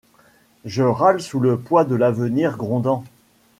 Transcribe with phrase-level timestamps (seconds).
[0.65, 3.03] Je râle sous le poids de l'avenir grondant